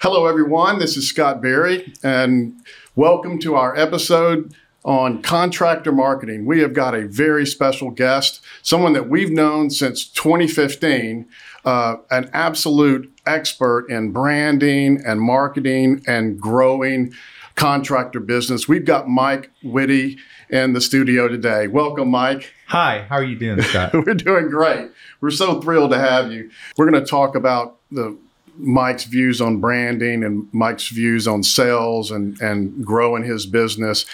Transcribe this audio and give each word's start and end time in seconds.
Hello, 0.00 0.26
everyone. 0.26 0.78
This 0.78 0.96
is 0.96 1.08
Scott 1.08 1.42
Berry, 1.42 1.92
and 2.04 2.62
welcome 2.94 3.40
to 3.40 3.56
our 3.56 3.76
episode 3.76 4.54
on 4.84 5.22
contractor 5.22 5.90
marketing. 5.90 6.46
We 6.46 6.60
have 6.60 6.72
got 6.72 6.94
a 6.94 7.08
very 7.08 7.44
special 7.44 7.90
guest, 7.90 8.40
someone 8.62 8.92
that 8.92 9.08
we've 9.08 9.32
known 9.32 9.70
since 9.70 10.06
2015, 10.06 11.26
uh, 11.64 11.96
an 12.12 12.30
absolute 12.32 13.12
expert 13.26 13.90
in 13.90 14.12
branding 14.12 15.02
and 15.04 15.20
marketing 15.20 16.04
and 16.06 16.40
growing 16.40 17.12
contractor 17.56 18.20
business. 18.20 18.68
We've 18.68 18.84
got 18.84 19.08
Mike 19.08 19.50
Witte 19.64 20.16
in 20.48 20.74
the 20.74 20.80
studio 20.80 21.26
today. 21.26 21.66
Welcome, 21.66 22.08
Mike. 22.08 22.54
Hi, 22.68 23.04
how 23.08 23.16
are 23.16 23.24
you 23.24 23.36
doing, 23.36 23.60
Scott? 23.62 23.92
We're 24.06 24.14
doing 24.14 24.48
great. 24.48 24.92
We're 25.20 25.32
so 25.32 25.60
thrilled 25.60 25.90
to 25.90 25.98
have 25.98 26.30
you. 26.30 26.50
We're 26.76 26.88
going 26.88 27.04
to 27.04 27.10
talk 27.10 27.34
about 27.34 27.80
the 27.90 28.16
Mike's 28.58 29.04
views 29.04 29.40
on 29.40 29.60
branding 29.60 30.24
and 30.24 30.48
Mike's 30.52 30.88
views 30.88 31.26
on 31.26 31.42
sales 31.42 32.10
and, 32.10 32.40
and 32.40 32.84
growing 32.84 33.24
his 33.24 33.46
business. 33.46 34.04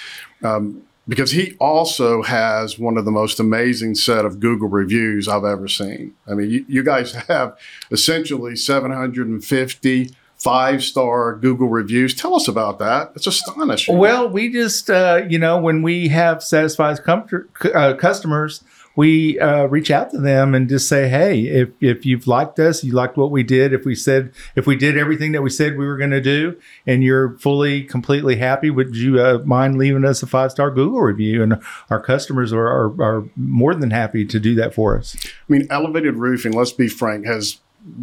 Um, 0.42 0.82
because 1.06 1.32
he 1.32 1.54
also 1.60 2.22
has 2.22 2.78
one 2.78 2.96
of 2.96 3.04
the 3.04 3.10
most 3.10 3.38
amazing 3.38 3.94
set 3.94 4.24
of 4.24 4.40
Google 4.40 4.68
reviews 4.68 5.28
I've 5.28 5.44
ever 5.44 5.68
seen. 5.68 6.14
I 6.26 6.34
mean, 6.34 6.50
you, 6.50 6.64
you 6.66 6.82
guys 6.82 7.12
have 7.12 7.58
essentially 7.90 8.56
750 8.56 10.10
five 10.44 10.84
star 10.84 11.36
Google 11.36 11.68
reviews. 11.68 12.14
Tell 12.14 12.34
us 12.34 12.48
about 12.48 12.78
that. 12.78 13.12
It's 13.14 13.26
astonishing. 13.26 13.96
Well, 13.96 14.28
we 14.28 14.52
just, 14.52 14.90
uh, 14.90 15.22
you 15.28 15.38
know, 15.38 15.58
when 15.58 15.82
we 15.82 16.08
have 16.08 16.42
satisfied 16.42 17.02
com- 17.02 17.48
uh, 17.74 17.94
customers, 17.94 18.62
we 18.96 19.38
uh, 19.40 19.64
reach 19.64 19.90
out 19.90 20.10
to 20.10 20.18
them 20.18 20.54
and 20.54 20.68
just 20.68 20.88
say, 20.88 21.08
hey, 21.08 21.42
if, 21.42 21.70
if 21.80 22.06
you've 22.06 22.26
liked 22.26 22.58
us, 22.58 22.84
you 22.84 22.92
liked 22.92 23.16
what 23.16 23.30
we 23.30 23.42
did, 23.42 23.72
if 23.72 23.84
we 23.84 23.94
said, 23.94 24.32
if 24.54 24.66
we 24.66 24.76
did 24.76 24.96
everything 24.96 25.32
that 25.32 25.42
we 25.42 25.50
said 25.50 25.76
we 25.76 25.86
were 25.86 25.96
going 25.96 26.10
to 26.10 26.20
do, 26.20 26.56
and 26.86 27.02
you're 27.02 27.36
fully, 27.38 27.82
completely 27.82 28.36
happy, 28.36 28.70
would 28.70 28.94
you 28.96 29.20
uh, 29.20 29.38
mind 29.44 29.78
leaving 29.78 30.04
us 30.04 30.22
a 30.22 30.26
five 30.26 30.50
star 30.52 30.70
Google 30.70 31.00
review? 31.00 31.42
And 31.42 31.60
our 31.90 32.00
customers 32.00 32.52
are, 32.52 32.66
are, 32.66 33.02
are 33.02 33.28
more 33.36 33.74
than 33.74 33.90
happy 33.90 34.24
to 34.24 34.38
do 34.38 34.54
that 34.54 34.74
for 34.74 34.96
us. 34.96 35.16
I 35.24 35.52
mean, 35.52 35.66
Elevated 35.70 36.16
Roofing, 36.16 36.52
let's 36.52 36.72
be 36.72 36.88
frank, 36.88 37.26
has 37.26 37.58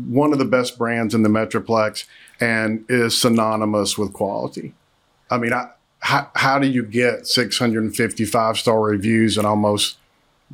one 0.07 0.33
of 0.33 0.39
the 0.39 0.45
best 0.45 0.77
brands 0.77 1.15
in 1.15 1.23
the 1.23 1.29
Metroplex 1.29 2.05
and 2.39 2.85
is 2.89 3.19
synonymous 3.19 3.97
with 3.97 4.13
quality. 4.13 4.73
I 5.29 5.37
mean, 5.37 5.53
I, 5.53 5.69
how, 5.99 6.29
how 6.35 6.59
do 6.59 6.67
you 6.67 6.83
get 6.83 7.27
655 7.27 8.57
star 8.57 8.81
reviews 8.81 9.37
and 9.37 9.47
almost 9.47 9.97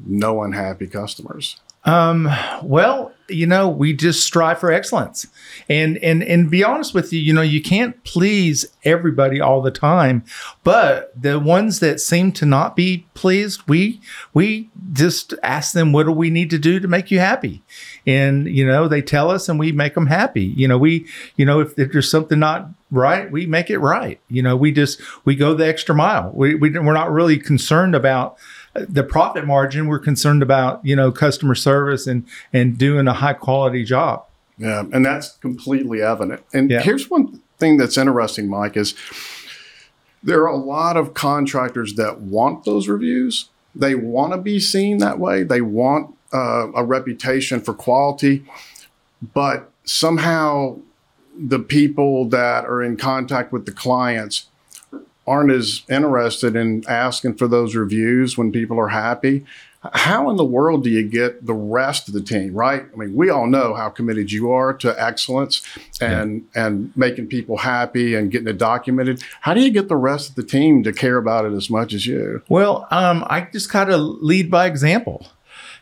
no 0.05 0.43
unhappy 0.43 0.87
customers? 0.87 1.59
Um, 1.87 2.29
well, 2.63 3.13
you 3.29 3.47
know, 3.47 3.69
we 3.69 3.93
just 3.93 4.25
strive 4.25 4.59
for 4.59 4.71
excellence. 4.71 5.25
And 5.69 5.97
and 5.99 6.21
and 6.21 6.51
be 6.51 6.63
honest 6.63 6.93
with 6.93 7.13
you, 7.13 7.19
you 7.19 7.33
know, 7.33 7.41
you 7.41 7.61
can't 7.61 8.03
please 8.03 8.65
everybody 8.83 9.39
all 9.39 9.61
the 9.61 9.71
time, 9.71 10.25
but 10.65 11.13
the 11.19 11.39
ones 11.39 11.79
that 11.79 12.01
seem 12.01 12.33
to 12.33 12.45
not 12.45 12.75
be 12.75 13.05
pleased, 13.13 13.63
we 13.69 14.01
we 14.33 14.69
just 14.91 15.33
ask 15.43 15.73
them 15.73 15.93
what 15.93 16.05
do 16.05 16.11
we 16.11 16.29
need 16.29 16.49
to 16.49 16.59
do 16.59 16.79
to 16.81 16.87
make 16.89 17.09
you 17.09 17.19
happy? 17.19 17.63
And 18.05 18.47
you 18.47 18.65
know, 18.65 18.89
they 18.89 19.01
tell 19.01 19.31
us 19.31 19.47
and 19.47 19.57
we 19.57 19.71
make 19.71 19.93
them 19.93 20.07
happy. 20.07 20.43
You 20.43 20.67
know, 20.67 20.77
we 20.77 21.07
you 21.37 21.45
know, 21.45 21.61
if, 21.61 21.79
if 21.79 21.93
there's 21.93 22.11
something 22.11 22.39
not 22.39 22.69
right, 22.91 23.31
we 23.31 23.45
make 23.45 23.69
it 23.69 23.79
right. 23.79 24.19
You 24.29 24.41
know, 24.41 24.57
we 24.57 24.73
just 24.73 25.01
we 25.23 25.35
go 25.35 25.53
the 25.53 25.67
extra 25.67 25.95
mile. 25.95 26.31
We, 26.33 26.55
we 26.55 26.69
we're 26.71 26.93
not 26.93 27.11
really 27.11 27.37
concerned 27.37 27.95
about 27.95 28.37
the 28.87 29.03
profit 29.03 29.45
margin, 29.45 29.87
we're 29.87 29.99
concerned 29.99 30.41
about 30.41 30.83
you 30.85 30.95
know 30.95 31.11
customer 31.11 31.55
service 31.55 32.07
and 32.07 32.25
and 32.53 32.77
doing 32.77 33.07
a 33.07 33.13
high 33.13 33.33
quality 33.33 33.83
job. 33.83 34.25
Yeah, 34.57 34.83
and 34.91 35.05
that's 35.05 35.37
completely 35.37 36.01
evident. 36.01 36.43
And 36.53 36.69
yeah. 36.69 36.81
here's 36.81 37.09
one 37.09 37.41
thing 37.59 37.77
that's 37.77 37.97
interesting, 37.97 38.49
Mike, 38.49 38.75
is 38.75 38.95
there 40.23 40.41
are 40.41 40.47
a 40.47 40.55
lot 40.55 40.97
of 40.97 41.13
contractors 41.13 41.93
that 41.95 42.21
want 42.21 42.65
those 42.65 42.87
reviews. 42.87 43.49
They 43.75 43.93
want 43.93 44.33
to 44.33 44.37
be 44.37 44.59
seen 44.59 44.97
that 44.97 45.19
way. 45.19 45.43
They 45.43 45.61
want 45.61 46.15
uh, 46.33 46.71
a 46.73 46.83
reputation 46.83 47.61
for 47.61 47.73
quality, 47.73 48.45
but 49.33 49.71
somehow 49.83 50.79
the 51.37 51.59
people 51.59 52.25
that 52.29 52.65
are 52.65 52.81
in 52.81 52.97
contact 52.97 53.53
with 53.53 53.65
the 53.65 53.71
clients 53.71 54.47
aren't 55.27 55.51
as 55.51 55.83
interested 55.89 56.55
in 56.55 56.83
asking 56.87 57.35
for 57.35 57.47
those 57.47 57.75
reviews 57.75 58.37
when 58.37 58.51
people 58.51 58.79
are 58.79 58.87
happy. 58.87 59.45
How 59.93 60.29
in 60.29 60.37
the 60.37 60.45
world 60.45 60.83
do 60.83 60.89
you 60.89 61.07
get 61.07 61.45
the 61.45 61.53
rest 61.53 62.07
of 62.07 62.13
the 62.13 62.21
team, 62.21 62.53
right? 62.53 62.85
I 62.91 62.95
mean, 62.95 63.13
we 63.13 63.29
all 63.29 63.45
know 63.45 63.75
how 63.75 63.89
committed 63.89 64.31
you 64.31 64.51
are 64.51 64.73
to 64.73 65.01
excellence 65.01 65.61
and 66.01 66.45
yeah. 66.55 66.65
and 66.65 66.91
making 66.97 67.27
people 67.27 67.57
happy 67.57 68.15
and 68.15 68.31
getting 68.31 68.47
it 68.47 68.57
documented. 68.57 69.23
How 69.41 69.53
do 69.53 69.61
you 69.61 69.69
get 69.69 69.87
the 69.87 69.95
rest 69.95 70.29
of 70.29 70.35
the 70.35 70.43
team 70.43 70.83
to 70.83 70.91
care 70.91 71.17
about 71.17 71.45
it 71.45 71.53
as 71.53 71.69
much 71.69 71.93
as 71.93 72.07
you? 72.07 72.41
Well, 72.49 72.87
um, 72.89 73.23
I 73.29 73.41
just 73.41 73.69
kind 73.69 73.91
of 73.91 74.01
lead 74.01 74.49
by 74.49 74.65
example 74.65 75.27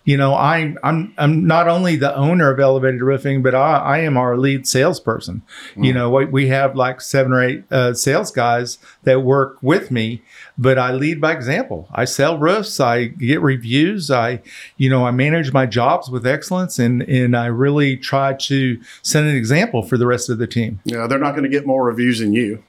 you 0.05 0.17
know, 0.17 0.35
I, 0.35 0.75
I'm 0.83 1.13
I'm 1.17 1.45
not 1.45 1.67
only 1.67 1.95
the 1.95 2.15
owner 2.15 2.51
of 2.51 2.59
Elevated 2.59 3.01
Roofing, 3.01 3.41
but 3.41 3.55
I, 3.55 3.77
I 3.77 3.97
am 3.99 4.17
our 4.17 4.37
lead 4.37 4.67
salesperson. 4.67 5.41
Mm. 5.75 5.85
You 5.85 5.93
know, 5.93 6.11
we, 6.11 6.25
we 6.25 6.47
have 6.47 6.75
like 6.75 7.01
seven 7.01 7.33
or 7.33 7.43
eight 7.43 7.63
uh, 7.71 7.95
sales 7.95 8.31
guys 8.31 8.77
that 9.03 9.21
work 9.21 9.57
with 9.63 9.89
me, 9.89 10.21
but 10.59 10.77
I 10.77 10.91
lead 10.91 11.19
by 11.19 11.33
example. 11.33 11.89
I 11.91 12.05
sell 12.05 12.37
roofs, 12.37 12.79
I 12.79 13.05
get 13.05 13.41
reviews, 13.41 14.11
I, 14.11 14.41
you 14.77 14.91
know, 14.91 15.05
I 15.07 15.11
manage 15.11 15.51
my 15.51 15.65
jobs 15.65 16.07
with 16.07 16.25
excellence, 16.25 16.77
and 16.77 17.01
and 17.01 17.35
I 17.35 17.47
really 17.47 17.97
try 17.97 18.33
to 18.33 18.79
set 19.01 19.23
an 19.23 19.35
example 19.35 19.81
for 19.81 19.97
the 19.97 20.05
rest 20.05 20.29
of 20.29 20.37
the 20.37 20.47
team. 20.47 20.81
Yeah, 20.85 21.07
they're 21.07 21.17
not 21.17 21.31
going 21.31 21.43
to 21.43 21.49
get 21.49 21.65
more 21.65 21.83
reviews 21.83 22.19
than 22.19 22.31
you. 22.31 22.63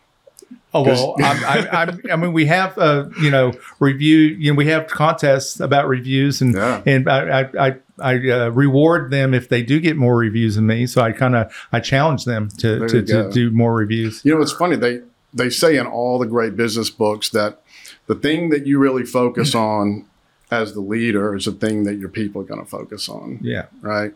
Oh 0.76 0.82
well, 0.82 1.16
I, 1.20 1.66
I, 1.72 2.12
I, 2.12 2.16
mean, 2.16 2.32
we 2.32 2.44
have 2.47 2.76
uh, 2.76 3.09
you 3.20 3.31
know 3.31 3.53
review. 3.81 4.19
You 4.19 4.53
know, 4.53 4.56
we 4.56 4.66
have 4.66 4.87
contests 4.88 5.59
about 5.59 5.88
reviews, 5.88 6.42
and 6.42 6.54
yeah. 6.54 6.82
and 6.84 7.09
I 7.09 7.48
I, 7.59 7.76
I 7.98 8.28
uh, 8.28 8.48
reward 8.50 9.10
them 9.10 9.32
if 9.32 9.48
they 9.48 9.62
do 9.62 9.81
get 9.81 9.97
more 9.97 10.16
reviews 10.16 10.56
than 10.56 10.66
me. 10.66 10.86
So 10.86 11.00
I 11.00 11.12
kind 11.12 11.34
of 11.34 11.54
I 11.72 11.81
challenge 11.81 12.26
them 12.26 12.48
to 12.59 12.86
to, 12.88 13.03
to 13.03 13.31
do 13.31 13.50
more 13.50 13.75
reviews. 13.75 14.22
You 14.25 14.34
know, 14.34 14.42
it's 14.42 14.53
funny 14.53 14.76
they 14.76 15.00
they 15.32 15.48
say 15.48 15.76
in 15.76 15.86
all 15.86 16.19
the 16.19 16.26
great 16.26 16.56
business 16.56 16.91
books 16.91 17.31
that 17.31 17.62
the 18.06 18.15
thing 18.15 18.50
that 18.50 18.66
you 18.66 18.78
really 18.78 19.04
focus 19.04 19.54
on 19.54 20.06
as 20.50 20.75
the 20.75 20.81
leader 20.81 21.34
is 21.34 21.47
the 21.47 21.53
thing 21.53 21.84
that 21.84 21.97
your 21.97 22.09
people 22.09 22.41
are 22.41 22.44
going 22.44 22.60
to 22.60 22.66
focus 22.66 23.09
on. 23.09 23.38
Yeah. 23.42 23.66
Right. 23.81 24.15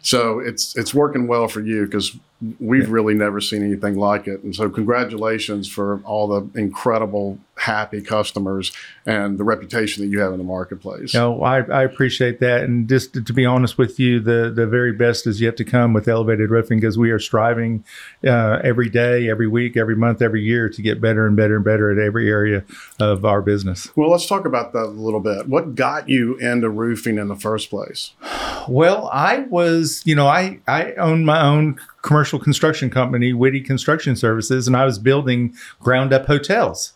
So 0.00 0.38
it's 0.38 0.76
it's 0.76 0.94
working 0.94 1.26
well 1.26 1.48
for 1.48 1.60
you 1.60 1.84
because 1.84 2.16
we've 2.58 2.88
yeah. 2.88 2.94
really 2.94 3.14
never 3.14 3.40
seen 3.40 3.62
anything 3.62 3.96
like 3.96 4.26
it. 4.26 4.42
And 4.42 4.54
so 4.54 4.68
congratulations 4.68 5.68
for 5.68 6.00
all 6.04 6.26
the 6.28 6.60
incredible 6.60 7.38
happy 7.56 8.00
customers 8.00 8.72
and 9.04 9.38
the 9.38 9.44
reputation 9.44 10.02
that 10.02 10.10
you 10.10 10.20
have 10.20 10.32
in 10.32 10.38
the 10.38 10.44
marketplace. 10.44 11.14
No, 11.14 11.42
I, 11.42 11.58
I 11.58 11.82
appreciate 11.82 12.40
that. 12.40 12.62
And 12.64 12.88
just 12.88 13.12
to, 13.14 13.22
to, 13.22 13.32
be 13.32 13.44
honest 13.44 13.78
with 13.78 14.00
you, 14.00 14.20
the, 14.20 14.52
the 14.54 14.66
very 14.66 14.92
best 14.92 15.26
is 15.26 15.40
yet 15.40 15.56
to 15.58 15.64
come 15.64 15.92
with 15.92 16.08
elevated 16.08 16.50
roofing 16.50 16.80
because 16.80 16.98
we 16.98 17.10
are 17.10 17.18
striving 17.18 17.84
uh, 18.26 18.60
every 18.64 18.88
day, 18.88 19.28
every 19.28 19.46
week, 19.46 19.76
every 19.76 19.94
month, 19.94 20.22
every 20.22 20.42
year 20.42 20.68
to 20.68 20.82
get 20.82 21.00
better 21.00 21.26
and 21.26 21.36
better 21.36 21.56
and 21.56 21.64
better 21.64 21.90
at 21.90 22.04
every 22.04 22.28
area 22.28 22.64
of 22.98 23.24
our 23.24 23.42
business. 23.42 23.94
Well, 23.96 24.10
let's 24.10 24.26
talk 24.26 24.44
about 24.44 24.72
that 24.72 24.84
a 24.84 24.86
little 24.86 25.20
bit. 25.20 25.48
What 25.48 25.74
got 25.74 26.08
you 26.08 26.36
into 26.36 26.70
roofing 26.70 27.18
in 27.18 27.28
the 27.28 27.36
first 27.36 27.70
place? 27.70 28.12
Well, 28.66 29.08
I 29.12 29.40
was, 29.40 30.02
you 30.04 30.14
know, 30.14 30.26
I, 30.26 30.60
I 30.66 30.92
own 30.94 31.24
my 31.24 31.40
own 31.40 31.78
commercial 32.00 32.38
construction 32.38 32.90
company, 32.90 33.32
Witte 33.32 33.64
Construction 33.64 34.16
Services, 34.16 34.66
and 34.66 34.76
I 34.76 34.84
was 34.84 34.98
building 34.98 35.54
ground 35.80 36.12
up 36.12 36.26
hotels. 36.26 36.94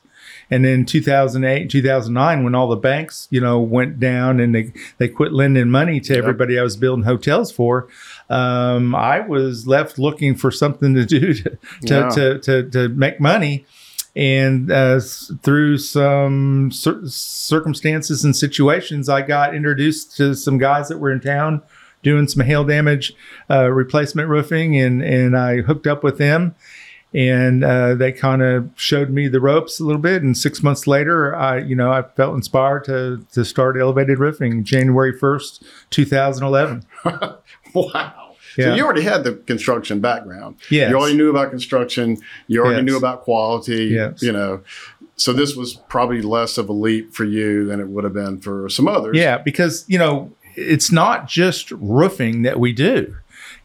And 0.51 0.65
then 0.65 0.85
2008, 0.85 1.71
2009, 1.71 2.45
when 2.45 2.55
all 2.55 2.69
the 2.69 2.77
banks, 2.77 3.27
you 3.31 3.41
know, 3.41 3.59
went 3.59 3.99
down 3.99 4.39
and 4.39 4.55
they, 4.55 4.73
they 4.99 5.09
quit 5.09 5.33
lending 5.33 5.71
money 5.71 5.99
to 6.01 6.15
yep. 6.15 6.23
everybody 6.23 6.59
I 6.59 6.63
was 6.63 6.77
building 6.77 7.05
hotels 7.05 7.51
for, 7.51 7.89
um, 8.31 8.95
I 8.95 9.21
was 9.21 9.67
left 9.67 9.99
looking 9.99 10.35
for 10.35 10.51
something 10.51 10.95
to 10.95 11.05
do 11.05 11.35
to, 11.35 11.43
to, 11.43 11.59
yeah. 11.83 12.09
to, 12.11 12.39
to, 12.39 12.71
to, 12.71 12.89
make 12.91 13.21
money. 13.21 13.67
And 14.15 14.73
uh, 14.73 15.01
through 15.43 15.79
some 15.79 16.71
cir- 16.73 17.07
circumstances 17.07 18.25
and 18.25 18.35
situations, 18.35 19.09
I 19.09 19.23
got 19.23 19.55
introduced 19.55 20.17
to 20.17 20.35
some 20.35 20.59
guys 20.59 20.89
that 20.89 20.99
were 20.99 21.11
in 21.11 21.21
town 21.21 21.63
doing 22.03 22.29
some 22.29 22.47
hail 22.47 22.65
damage 22.65 23.15
uh, 23.51 23.69
replacement 23.71 24.29
roofing, 24.29 24.79
and 24.79 25.03
and 25.03 25.37
I 25.37 25.61
hooked 25.61 25.87
up 25.87 26.03
with 26.03 26.19
them 26.19 26.55
and 27.17 27.65
uh, 27.65 27.95
they 27.95 28.13
kind 28.13 28.43
of 28.43 28.71
showed 28.77 29.09
me 29.09 29.27
the 29.27 29.41
ropes 29.41 29.81
a 29.81 29.85
little 29.85 30.01
bit. 30.01 30.23
And 30.23 30.37
six 30.37 30.63
months 30.63 30.87
later, 30.87 31.35
I, 31.35 31.61
you 31.61 31.75
know, 31.75 31.91
I 31.91 32.03
felt 32.03 32.35
inspired 32.35 32.85
to 32.85 33.25
to 33.33 33.45
start 33.45 33.79
Elevated 33.79 34.19
Roofing, 34.19 34.65
January 34.65 35.17
first, 35.19 35.65
two 35.89 36.05
thousand 36.05 36.47
eleven. 36.47 36.85
wow. 37.05 38.35
Yeah. 38.59 38.67
So 38.67 38.75
you 38.75 38.85
already 38.85 39.03
had 39.03 39.25
the 39.25 39.33
construction 39.35 40.01
background. 40.01 40.57
Yeah. 40.71 40.91
You 40.91 40.97
already 40.97 41.17
knew 41.17 41.31
about 41.31 41.51
construction. 41.51 42.19
You 42.49 42.61
already 42.61 42.77
yes. 42.77 42.85
knew 42.85 42.97
about 42.99 43.23
quality. 43.23 43.87
Yes. 43.87 44.23
You 44.23 44.33
know. 44.33 44.63
So 45.17 45.33
this 45.33 45.57
was 45.57 45.75
probably 45.75 46.21
less 46.21 46.59
of 46.59 46.69
a 46.69 46.75
leap 46.75 47.15
for 47.15 47.25
you 47.25 47.65
than 47.65 47.81
it 47.81 47.89
would 47.89 48.05
have 48.05 48.13
been 48.13 48.39
for 48.39 48.69
some 48.69 48.87
others. 48.87 49.17
Yeah, 49.17 49.39
because 49.39 49.87
you 49.89 49.99
know 49.99 50.33
it's 50.55 50.93
not 50.93 51.29
just 51.29 51.71
roofing 51.71 52.43
that 52.43 52.61
we 52.61 52.75
do 52.75 53.17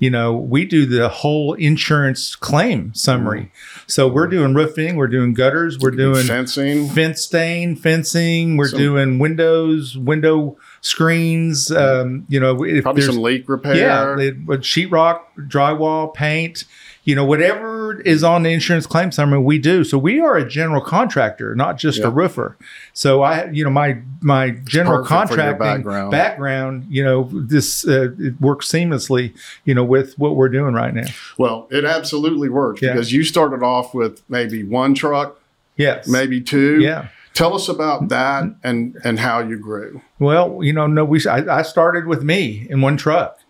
you 0.01 0.09
know, 0.09 0.35
we 0.35 0.65
do 0.65 0.87
the 0.87 1.09
whole 1.09 1.53
insurance 1.53 2.35
claim 2.35 2.91
summary. 2.95 3.41
Mm-hmm. 3.41 3.83
So 3.85 4.07
we're 4.07 4.25
doing 4.25 4.55
roofing, 4.55 4.95
we're 4.95 5.07
doing 5.07 5.35
gutters, 5.35 5.77
we're 5.77 5.91
doing 5.91 6.25
fencing, 6.25 6.89
fence 6.89 7.21
stain, 7.21 7.75
fencing, 7.75 8.57
we're 8.57 8.69
some, 8.69 8.79
doing 8.79 9.19
windows, 9.19 9.95
window 9.95 10.57
screens. 10.81 11.71
Um, 11.71 12.25
you 12.29 12.39
know, 12.39 12.63
if 12.63 12.81
probably 12.81 13.03
some 13.03 13.21
leak 13.21 13.47
repair. 13.47 13.75
Yeah, 13.75 14.31
sheetrock, 14.57 15.21
drywall, 15.37 16.11
paint 16.11 16.65
you 17.03 17.15
know, 17.15 17.25
whatever 17.25 17.99
is 18.01 18.23
on 18.23 18.43
the 18.43 18.51
insurance 18.51 18.85
claim 18.85 19.11
summary, 19.11 19.39
we 19.39 19.57
do. 19.57 19.83
So 19.83 19.97
we 19.97 20.19
are 20.19 20.37
a 20.37 20.47
general 20.47 20.81
contractor, 20.81 21.55
not 21.55 21.77
just 21.77 21.99
yep. 21.99 22.07
a 22.07 22.11
roofer. 22.11 22.57
So 22.93 23.23
I, 23.23 23.49
you 23.49 23.63
know, 23.63 23.71
my 23.71 23.99
my 24.21 24.51
general 24.65 25.03
contracting 25.03 25.59
background. 25.59 26.11
background. 26.11 26.85
you 26.89 27.03
know, 27.03 27.29
this 27.33 27.87
uh, 27.87 28.11
it 28.19 28.39
works 28.39 28.67
seamlessly, 28.67 29.35
you 29.65 29.73
know, 29.73 29.83
with 29.83 30.17
what 30.19 30.35
we're 30.35 30.49
doing 30.49 30.75
right 30.75 30.93
now. 30.93 31.07
Well, 31.37 31.67
it 31.71 31.85
absolutely 31.85 32.49
works 32.49 32.81
yeah. 32.81 32.93
because 32.93 33.11
you 33.11 33.23
started 33.23 33.63
off 33.63 33.95
with 33.95 34.21
maybe 34.29 34.63
one 34.63 34.93
truck, 34.93 35.39
yes, 35.77 36.07
maybe 36.07 36.39
two, 36.41 36.79
yeah. 36.79 37.07
Tell 37.33 37.55
us 37.55 37.69
about 37.69 38.09
that 38.09 38.43
and 38.61 38.97
and 39.03 39.17
how 39.17 39.39
you 39.39 39.57
grew. 39.57 40.01
Well, 40.19 40.59
you 40.61 40.73
know, 40.73 40.85
no, 40.85 41.05
we 41.05 41.25
I, 41.25 41.59
I 41.59 41.61
started 41.61 42.05
with 42.05 42.23
me 42.23 42.67
in 42.69 42.81
one 42.81 42.97
truck 42.97 43.40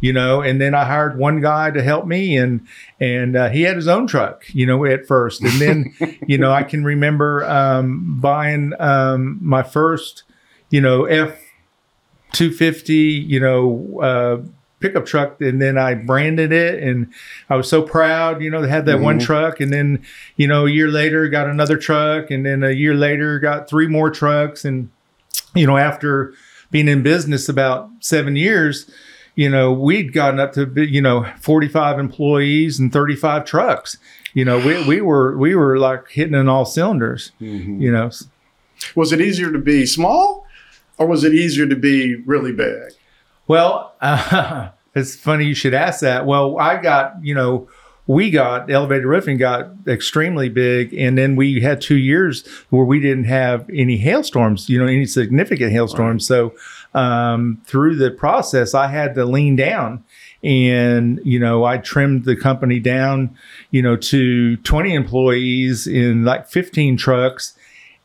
you 0.00 0.12
know, 0.12 0.42
and 0.42 0.60
then 0.60 0.74
I 0.74 0.84
hired 0.84 1.18
one 1.18 1.40
guy 1.40 1.70
to 1.70 1.82
help 1.82 2.06
me 2.06 2.36
and, 2.36 2.66
and 2.98 3.36
uh, 3.36 3.50
he 3.50 3.62
had 3.62 3.76
his 3.76 3.88
own 3.88 4.06
truck, 4.06 4.44
you 4.52 4.66
know, 4.66 4.84
at 4.84 5.06
first. 5.06 5.42
And 5.42 5.60
then, 5.60 6.18
you 6.26 6.38
know, 6.38 6.52
I 6.52 6.62
can 6.62 6.84
remember 6.84 7.44
um, 7.44 8.18
buying 8.20 8.72
um, 8.78 9.38
my 9.42 9.62
first, 9.62 10.24
you 10.70 10.80
know, 10.80 11.04
F 11.04 11.38
250, 12.32 12.94
you 12.94 13.40
know, 13.40 14.00
uh, 14.00 14.46
pickup 14.80 15.04
truck 15.04 15.40
and 15.40 15.60
then 15.60 15.76
I 15.76 15.94
branded 15.94 16.52
it 16.52 16.82
and 16.82 17.12
I 17.50 17.56
was 17.56 17.68
so 17.68 17.82
proud, 17.82 18.42
you 18.42 18.50
know, 18.50 18.62
they 18.62 18.68
had 18.68 18.86
that 18.86 18.96
mm-hmm. 18.96 19.04
one 19.04 19.18
truck 19.18 19.60
and 19.60 19.72
then, 19.72 20.02
you 20.36 20.48
know, 20.48 20.66
a 20.66 20.70
year 20.70 20.88
later 20.88 21.28
got 21.28 21.48
another 21.48 21.76
truck 21.76 22.30
and 22.30 22.44
then 22.44 22.62
a 22.62 22.70
year 22.70 22.94
later 22.94 23.38
got 23.38 23.68
three 23.68 23.86
more 23.86 24.10
trucks 24.10 24.64
and 24.64 24.90
you 25.54 25.66
know, 25.66 25.76
after 25.76 26.32
being 26.70 26.88
in 26.88 27.02
business 27.02 27.48
about 27.48 27.90
7 28.00 28.36
years, 28.36 28.90
you 29.40 29.48
know, 29.48 29.72
we'd 29.72 30.12
gotten 30.12 30.38
up 30.38 30.52
to 30.52 30.70
you 30.84 31.00
know 31.00 31.24
45 31.40 31.98
employees 31.98 32.78
and 32.78 32.92
35 32.92 33.46
trucks. 33.46 33.96
You 34.34 34.44
know, 34.44 34.58
we, 34.58 34.86
we 34.86 35.00
were 35.00 35.34
we 35.38 35.54
were 35.54 35.78
like 35.78 36.10
hitting 36.10 36.34
on 36.34 36.46
all 36.46 36.66
cylinders. 36.66 37.32
Mm-hmm. 37.40 37.80
You 37.80 37.90
know, 37.90 38.10
was 38.94 39.12
it 39.14 39.20
easier 39.22 39.50
to 39.50 39.58
be 39.58 39.86
small, 39.86 40.46
or 40.98 41.06
was 41.06 41.24
it 41.24 41.32
easier 41.32 41.66
to 41.66 41.74
be 41.74 42.16
really 42.16 42.52
big? 42.52 42.92
Well, 43.46 43.94
uh, 44.02 44.72
it's 44.94 45.16
funny 45.16 45.46
you 45.46 45.54
should 45.54 45.72
ask 45.72 46.00
that. 46.00 46.26
Well, 46.26 46.58
I 46.58 46.76
got 46.76 47.24
you 47.24 47.34
know 47.34 47.66
we 48.06 48.30
got 48.30 48.70
elevated 48.70 49.04
roofing 49.04 49.36
got 49.36 49.70
extremely 49.86 50.48
big 50.48 50.92
and 50.94 51.16
then 51.16 51.36
we 51.36 51.60
had 51.60 51.80
two 51.80 51.98
years 51.98 52.46
where 52.70 52.84
we 52.84 53.00
didn't 53.00 53.24
have 53.24 53.68
any 53.70 53.96
hailstorms 53.96 54.68
you 54.68 54.78
know 54.78 54.86
any 54.86 55.06
significant 55.06 55.72
hailstorms 55.72 56.28
right. 56.30 56.36
so 56.36 56.54
um, 56.92 57.62
through 57.66 57.96
the 57.96 58.10
process, 58.10 58.74
I 58.74 58.88
had 58.88 59.14
to 59.14 59.24
lean 59.24 59.54
down 59.54 60.02
and 60.42 61.20
you 61.22 61.38
know 61.38 61.64
i 61.64 61.76
trimmed 61.76 62.24
the 62.24 62.34
company 62.34 62.80
down 62.80 63.36
you 63.72 63.82
know 63.82 63.94
to 63.94 64.56
20 64.58 64.94
employees 64.94 65.86
in 65.86 66.24
like 66.24 66.48
15 66.48 66.96
trucks 66.96 67.54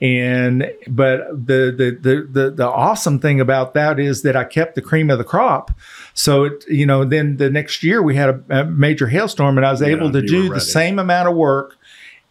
and 0.01 0.69
but 0.87 1.27
the, 1.29 1.73
the 1.75 1.97
the 2.01 2.27
the 2.29 2.51
the 2.51 2.67
awesome 2.67 3.17
thing 3.17 3.39
about 3.39 3.73
that 3.73 3.97
is 3.97 4.23
that 4.23 4.35
i 4.35 4.43
kept 4.43 4.75
the 4.75 4.81
cream 4.81 5.09
of 5.09 5.17
the 5.17 5.23
crop 5.23 5.71
so 6.13 6.43
it 6.43 6.65
you 6.67 6.85
know 6.85 7.05
then 7.05 7.37
the 7.37 7.49
next 7.49 7.81
year 7.81 8.01
we 8.01 8.15
had 8.15 8.29
a, 8.29 8.61
a 8.61 8.65
major 8.65 9.07
hailstorm 9.07 9.57
and 9.57 9.65
i 9.65 9.71
was 9.71 9.81
yeah, 9.81 9.87
able 9.87 10.11
to 10.11 10.21
do 10.21 10.49
the 10.49 10.59
same 10.59 10.99
amount 10.99 11.29
of 11.29 11.35
work 11.35 11.77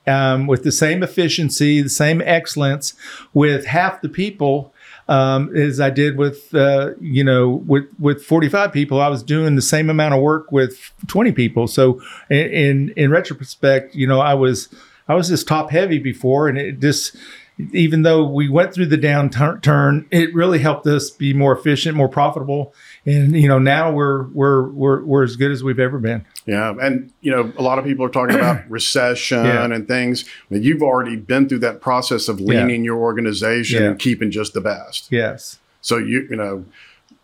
um, 0.07 0.47
with 0.47 0.63
the 0.63 0.73
same 0.73 1.03
efficiency 1.03 1.81
the 1.81 1.89
same 1.89 2.21
excellence 2.21 2.93
with 3.33 3.65
half 3.65 4.03
the 4.03 4.11
people 4.11 4.75
um, 5.09 5.55
as 5.55 5.81
I 5.81 5.91
did 5.91 6.17
with 6.17 6.55
uh, 6.55 6.93
you 7.01 7.25
know 7.25 7.63
with 7.67 7.85
with 7.99 8.25
45 8.25 8.73
people. 8.73 9.01
I 9.01 9.09
was 9.09 9.23
doing 9.23 9.55
the 9.55 9.63
same 9.63 9.91
amount 9.91 10.15
of 10.15 10.23
work 10.23 10.51
with 10.51 10.93
20 11.09 11.33
people. 11.33 11.67
So 11.67 12.01
in 12.31 12.39
in, 12.39 12.95
in 12.97 13.11
retrospect, 13.11 13.95
you 13.95 14.07
know, 14.07 14.21
I 14.21 14.35
was 14.35 14.75
I 15.09 15.15
was 15.15 15.29
just 15.29 15.47
top 15.47 15.71
heavy 15.71 15.99
before, 15.99 16.49
and 16.49 16.57
it 16.57 16.81
just 16.81 17.17
even 17.59 18.03
though 18.03 18.25
we 18.25 18.49
went 18.49 18.75
through 18.75 18.87
the 18.87 18.99
downturn, 18.99 20.07
it 20.11 20.35
really 20.35 20.59
helped 20.59 20.87
us 20.87 21.11
be 21.11 21.33
more 21.33 21.57
efficient, 21.57 21.97
more 21.97 22.09
profitable, 22.09 22.75
and 23.07 23.41
you 23.41 23.49
know 23.49 23.59
now 23.59 23.93
we're 23.93 24.25
we're 24.29 24.69
we're 24.71 25.05
we're 25.05 25.23
as 25.23 25.37
good 25.37 25.53
as 25.53 25.63
we've 25.63 25.79
ever 25.79 25.99
been. 25.99 26.25
Yeah, 26.47 26.75
and 26.81 27.13
you 27.21 27.31
know 27.31 27.53
a 27.57 27.63
lot 27.63 27.79
of 27.79 27.85
people 27.85 28.05
are 28.05 28.11
talking 28.11 28.35
about 28.35 28.69
recession 28.69 29.45
yeah. 29.45 29.65
and 29.65 29.87
things. 29.87 30.25
I 30.51 30.55
mean, 30.55 30.63
you've 30.65 30.83
already 30.83 31.17
been 31.17 31.49
through 31.49 31.61
that 31.61 31.81
process 31.81 32.29
of 32.29 32.41
leaning 32.41 32.83
yeah. 32.83 32.87
your 32.87 32.99
organization 32.99 33.83
yeah. 33.83 33.91
and 33.91 33.99
keeping 33.99 34.31
just 34.33 34.53
the 34.53 34.61
best. 34.61 35.13
Yes. 35.13 35.59
So 35.81 35.99
you 35.99 36.27
you 36.29 36.37
know 36.37 36.65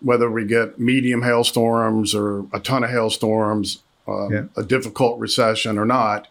whether 0.01 0.31
we 0.31 0.47
get 0.47 0.79
medium 0.79 1.23
hailstorms 1.23 2.15
or 2.15 2.47
a 2.53 2.61
ton 2.61 2.85
of 2.85 2.91
hailstorms, 2.91 3.83
um, 4.07 4.51
a 4.57 4.63
difficult 4.63 5.19
recession 5.19 5.77
or 5.77 5.85
not, 5.85 6.29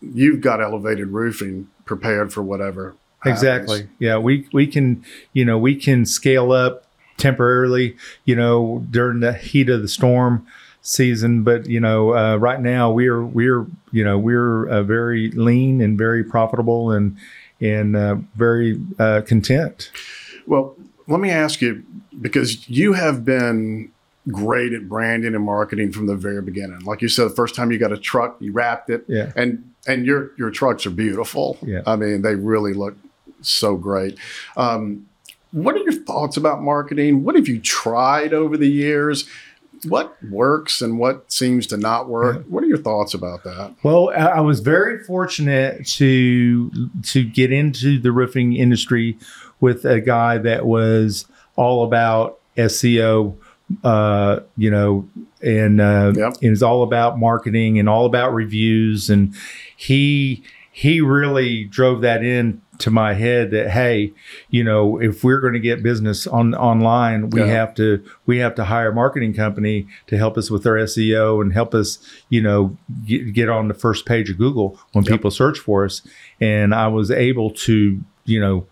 you've 0.00 0.40
got 0.40 0.60
elevated 0.60 1.08
roofing 1.08 1.68
prepared 1.84 2.32
for 2.32 2.42
whatever. 2.42 2.96
Happens. 3.20 3.42
Exactly. 3.42 3.88
Yeah, 3.98 4.18
we 4.18 4.46
we 4.52 4.66
can 4.66 5.04
you 5.32 5.44
know 5.44 5.58
we 5.58 5.74
can 5.74 6.06
scale 6.06 6.52
up 6.52 6.86
temporarily. 7.16 7.96
You 8.24 8.36
know 8.36 8.86
during 8.90 9.20
the 9.20 9.32
heat 9.32 9.68
of 9.68 9.82
the 9.82 9.88
storm 9.88 10.46
season, 10.82 11.42
but 11.42 11.66
you 11.66 11.80
know 11.80 12.14
uh, 12.14 12.36
right 12.36 12.60
now 12.60 12.90
we're 12.90 13.24
we're 13.24 13.66
you 13.90 14.04
know 14.04 14.18
we're 14.18 14.68
uh, 14.68 14.82
very 14.82 15.30
lean 15.32 15.80
and 15.80 15.98
very 15.98 16.22
profitable 16.22 16.92
and 16.92 17.16
and 17.60 17.96
uh, 17.96 18.16
very 18.36 18.80
uh, 18.98 19.22
content. 19.26 19.90
Well, 20.46 20.76
let 21.08 21.20
me 21.20 21.30
ask 21.30 21.60
you 21.60 21.84
because 22.20 22.68
you 22.68 22.92
have 22.92 23.24
been 23.24 23.90
great 24.30 24.72
at 24.72 24.88
branding 24.88 25.34
and 25.34 25.44
marketing 25.44 25.92
from 25.92 26.06
the 26.06 26.16
very 26.16 26.42
beginning. 26.42 26.80
Like 26.80 27.02
you 27.02 27.08
said, 27.08 27.24
the 27.24 27.34
first 27.34 27.54
time 27.54 27.70
you 27.72 27.78
got 27.78 27.92
a 27.92 27.98
truck, 27.98 28.36
you 28.40 28.52
wrapped 28.52 28.90
it, 28.90 29.04
yeah, 29.08 29.32
and 29.36 29.72
and 29.86 30.06
your 30.06 30.32
your 30.36 30.50
trucks 30.50 30.86
are 30.86 30.90
beautiful. 30.90 31.58
Yeah. 31.62 31.82
I 31.86 31.96
mean, 31.96 32.22
they 32.22 32.34
really 32.34 32.74
look 32.74 32.96
so 33.40 33.76
great. 33.76 34.18
Um, 34.56 35.06
what 35.52 35.74
are 35.74 35.78
your 35.78 35.92
thoughts 35.92 36.36
about 36.36 36.62
marketing? 36.62 37.24
What 37.24 37.34
have 37.34 37.48
you 37.48 37.58
tried 37.60 38.34
over 38.34 38.56
the 38.56 38.68
years? 38.68 39.28
What 39.86 40.16
works 40.24 40.82
and 40.82 40.98
what 40.98 41.30
seems 41.30 41.66
to 41.68 41.76
not 41.76 42.08
work? 42.08 42.44
What 42.48 42.64
are 42.64 42.66
your 42.66 42.78
thoughts 42.78 43.14
about 43.14 43.44
that? 43.44 43.74
Well, 43.84 44.10
I 44.10 44.40
was 44.40 44.60
very 44.60 45.02
fortunate 45.04 45.86
to 45.86 46.70
to 47.04 47.24
get 47.24 47.52
into 47.52 47.98
the 47.98 48.10
roofing 48.10 48.54
industry 48.54 49.16
with 49.60 49.84
a 49.84 50.00
guy 50.00 50.38
that 50.38 50.66
was 50.66 51.26
all 51.54 51.84
about 51.84 52.40
SEO 52.56 53.36
uh, 53.84 54.40
you 54.56 54.70
know, 54.70 55.08
and 55.42 55.80
uh, 55.80 56.12
yep. 56.16 56.34
it 56.40 56.50
was 56.50 56.62
all 56.62 56.82
about 56.82 57.18
marketing 57.18 57.78
and 57.78 57.88
all 57.88 58.06
about 58.06 58.32
reviews. 58.32 59.10
And 59.10 59.34
he 59.76 60.42
he 60.72 61.00
really 61.00 61.64
drove 61.64 62.00
that 62.02 62.22
in 62.22 62.62
to 62.78 62.90
my 62.90 63.12
head 63.14 63.50
that 63.50 63.70
hey, 63.70 64.12
you 64.50 64.62
know, 64.62 65.00
if 65.00 65.24
we're 65.24 65.40
going 65.40 65.52
to 65.52 65.60
get 65.60 65.82
business 65.82 66.26
on 66.26 66.54
online, 66.54 67.30
we 67.30 67.40
yeah. 67.40 67.46
have 67.46 67.74
to 67.74 68.04
we 68.26 68.38
have 68.38 68.54
to 68.54 68.64
hire 68.64 68.90
a 68.90 68.94
marketing 68.94 69.34
company 69.34 69.86
to 70.06 70.16
help 70.16 70.38
us 70.38 70.50
with 70.50 70.66
our 70.66 70.74
SEO 70.74 71.42
and 71.42 71.52
help 71.52 71.74
us, 71.74 71.98
you 72.28 72.40
know, 72.40 72.76
get, 73.04 73.32
get 73.32 73.48
on 73.48 73.68
the 73.68 73.74
first 73.74 74.06
page 74.06 74.30
of 74.30 74.38
Google 74.38 74.78
when 74.92 75.04
yep. 75.04 75.12
people 75.12 75.30
search 75.30 75.58
for 75.58 75.84
us. 75.84 76.02
And 76.40 76.74
I 76.74 76.88
was 76.88 77.10
able 77.10 77.50
to, 77.50 78.00
you 78.24 78.40
know 78.40 78.66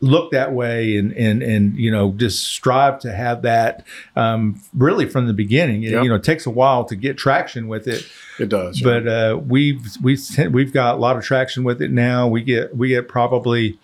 look 0.00 0.30
that 0.30 0.52
way 0.52 0.96
and 0.96 1.12
and 1.14 1.42
and 1.42 1.74
you 1.76 1.90
know 1.90 2.12
just 2.12 2.44
strive 2.44 2.98
to 3.00 3.12
have 3.12 3.42
that 3.42 3.84
um, 4.14 4.60
really 4.74 5.08
from 5.08 5.26
the 5.26 5.32
beginning. 5.32 5.82
It, 5.82 5.92
yep. 5.92 6.02
You 6.02 6.08
know, 6.10 6.16
it 6.16 6.24
takes 6.24 6.46
a 6.46 6.50
while 6.50 6.84
to 6.84 6.96
get 6.96 7.16
traction 7.16 7.68
with 7.68 7.88
it. 7.88 8.06
It 8.38 8.48
does, 8.48 8.80
but 8.80 9.04
yeah. 9.04 9.30
uh, 9.30 9.36
we've 9.36 9.82
we've 10.02 10.20
we've 10.50 10.72
got 10.72 10.96
a 10.96 10.98
lot 10.98 11.16
of 11.16 11.24
traction 11.24 11.64
with 11.64 11.80
it 11.80 11.90
now. 11.90 12.28
We 12.28 12.42
get 12.42 12.76
we 12.76 12.88
get 12.88 13.08
probably. 13.08 13.78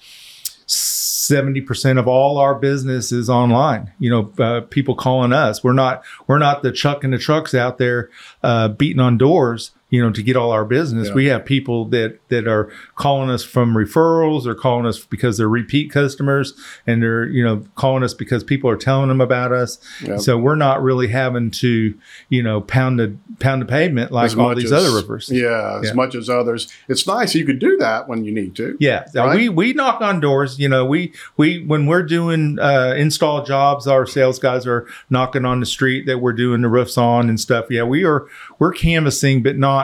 70% 0.68 1.98
of 1.98 2.08
all 2.08 2.38
our 2.38 2.54
business 2.54 3.12
is 3.12 3.28
online 3.28 3.92
you 3.98 4.10
know 4.10 4.32
uh, 4.42 4.62
people 4.62 4.94
calling 4.94 5.32
us 5.32 5.62
we're 5.62 5.72
not 5.72 6.02
we're 6.26 6.38
not 6.38 6.62
the 6.62 6.72
chuck 6.72 7.04
and 7.04 7.12
the 7.12 7.18
trucks 7.18 7.54
out 7.54 7.78
there 7.78 8.10
uh, 8.42 8.68
beating 8.68 9.00
on 9.00 9.18
doors 9.18 9.72
you 9.92 10.02
know, 10.02 10.10
to 10.10 10.22
get 10.22 10.36
all 10.36 10.52
our 10.52 10.64
business. 10.64 11.08
Yeah. 11.08 11.14
We 11.14 11.26
have 11.26 11.44
people 11.44 11.84
that 11.90 12.18
that 12.30 12.48
are 12.48 12.72
calling 12.94 13.28
us 13.28 13.44
from 13.44 13.74
referrals 13.74 14.46
or 14.46 14.54
calling 14.54 14.86
us 14.86 15.04
because 15.04 15.36
they're 15.36 15.50
repeat 15.50 15.90
customers 15.90 16.54
and 16.86 17.02
they're, 17.02 17.26
you 17.26 17.44
know, 17.44 17.62
calling 17.74 18.02
us 18.02 18.14
because 18.14 18.42
people 18.42 18.70
are 18.70 18.76
telling 18.76 19.08
them 19.08 19.20
about 19.20 19.52
us. 19.52 19.78
Yep. 20.02 20.20
So 20.20 20.38
we're 20.38 20.56
not 20.56 20.82
really 20.82 21.08
having 21.08 21.50
to, 21.50 21.94
you 22.30 22.42
know, 22.42 22.62
pound 22.62 23.00
the 23.00 23.14
pound 23.38 23.60
the 23.60 23.66
pavement 23.66 24.10
like 24.12 24.26
as 24.26 24.34
all 24.34 24.54
these 24.54 24.72
as, 24.72 24.82
other 24.82 24.96
roofers. 24.96 25.28
Yeah, 25.28 25.80
as 25.80 25.88
yeah. 25.88 25.92
much 25.92 26.14
as 26.14 26.30
others. 26.30 26.72
It's 26.88 27.06
nice 27.06 27.34
you 27.34 27.44
could 27.44 27.58
do 27.58 27.76
that 27.76 28.08
when 28.08 28.24
you 28.24 28.32
need 28.32 28.56
to. 28.56 28.78
Yeah. 28.80 29.04
Right? 29.14 29.36
We 29.36 29.48
we 29.50 29.72
knock 29.74 30.00
on 30.00 30.20
doors, 30.20 30.58
you 30.58 30.70
know, 30.70 30.86
we 30.86 31.12
we 31.36 31.66
when 31.66 31.84
we're 31.84 32.02
doing 32.02 32.58
uh, 32.58 32.94
install 32.96 33.44
jobs, 33.44 33.86
our 33.86 34.06
sales 34.06 34.38
guys 34.38 34.66
are 34.66 34.86
knocking 35.10 35.44
on 35.44 35.60
the 35.60 35.66
street 35.66 36.06
that 36.06 36.20
we're 36.20 36.32
doing 36.32 36.62
the 36.62 36.70
roofs 36.70 36.96
on 36.96 37.28
and 37.28 37.38
stuff. 37.38 37.66
Yeah, 37.68 37.82
we 37.82 38.06
are 38.06 38.26
we're 38.58 38.72
canvassing, 38.72 39.42
but 39.42 39.58
not 39.58 39.81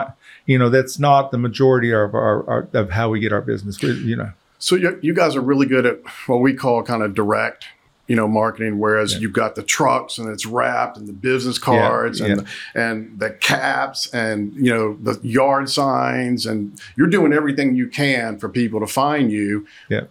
you 0.49 0.57
know 0.57 0.69
that's 0.69 0.97
not 0.97 1.29
the 1.29 1.37
majority 1.37 1.91
of 1.91 2.15
our, 2.15 2.49
our 2.49 2.67
of 2.73 2.89
how 2.89 3.09
we 3.09 3.19
get 3.19 3.31
our 3.31 3.41
business. 3.41 3.81
You 3.83 4.15
know. 4.15 4.31
So 4.57 4.75
you, 4.75 4.99
you 5.03 5.13
guys 5.13 5.35
are 5.35 5.41
really 5.41 5.67
good 5.67 5.85
at 5.85 5.99
what 6.25 6.37
we 6.37 6.55
call 6.55 6.81
kind 6.81 7.03
of 7.03 7.13
direct 7.13 7.65
you 8.07 8.15
know 8.15 8.27
marketing 8.27 8.79
whereas 8.79 9.13
yeah. 9.13 9.19
you've 9.19 9.33
got 9.33 9.53
the 9.53 9.61
trucks 9.61 10.17
and 10.17 10.27
it's 10.27 10.47
wrapped 10.47 10.97
and 10.97 11.07
the 11.07 11.13
business 11.13 11.59
cards 11.59 12.19
yeah, 12.19 12.25
and. 12.25 12.39
The, 12.39 12.47
and 12.73 13.19
the 13.19 13.29
caps 13.29 14.11
and 14.11 14.51
you 14.55 14.73
know 14.73 14.97
the 14.99 15.19
yard 15.21 15.69
signs 15.69 16.47
and 16.47 16.81
you're 16.97 17.07
doing 17.07 17.31
everything 17.31 17.75
you 17.75 17.87
can 17.87 18.39
for 18.39 18.49
people 18.49 18.79
to 18.79 18.87
find 18.87 19.31
you 19.31 19.67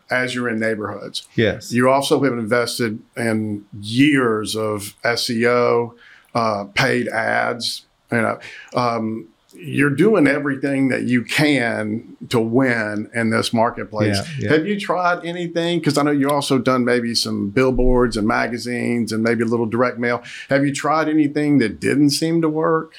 as 0.09 0.37
you're 0.37 0.49
in 0.49 0.61
neighborhoods 0.61 1.27
yes 1.35 1.73
you 1.73 1.91
also 1.91 2.23
have 2.23 2.35
invested 2.35 3.01
in 3.17 3.67
years 3.81 4.55
of 4.55 4.95
seo 5.03 5.93
uh, 6.37 6.65
paid 6.75 7.09
ads 7.09 7.87
you 8.13 8.23
know 8.23 8.39
um, 8.77 9.27
you're 9.55 9.91
doing 9.91 10.27
everything 10.27 10.89
that 10.89 11.05
you 11.05 11.25
can 11.25 12.17
to 12.29 12.39
win 12.39 13.11
in 13.15 13.31
this 13.31 13.53
marketplace. 13.53 14.17
Yeah, 14.17 14.51
yeah. 14.51 14.53
Have 14.53 14.67
you 14.67 14.79
tried 14.79 15.25
anything? 15.25 15.79
Because 15.79 15.97
I 15.97 16.03
know 16.03 16.11
you 16.11 16.31
also 16.31 16.59
done 16.59 16.85
maybe 16.85 17.15
some 17.15 17.51
billboards 17.51 18.17
and 18.17 18.27
magazines 18.27 19.11
and 19.11 19.23
maybe 19.23 19.43
a 19.43 19.47
little 19.47 19.67
direct 19.67 19.99
mail. 19.99 20.23
Have 20.51 20.67
you 20.67 20.75
tried 20.75 21.09
anything 21.09 21.59
that 21.59 21.81
didn't 21.81 22.11
seem 22.11 22.43
to 22.43 22.49
work? 22.49 22.95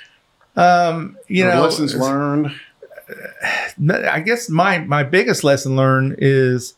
Um, 0.56 1.18
you 1.28 1.46
or 1.46 1.54
know, 1.54 1.62
lessons 1.62 1.96
learned. 1.96 2.52
I 3.90 4.20
guess 4.20 4.50
my 4.50 4.80
my 4.80 5.04
biggest 5.04 5.44
lesson 5.44 5.76
learned 5.76 6.16
is 6.18 6.74